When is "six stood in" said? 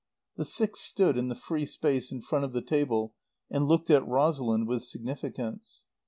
0.45-1.27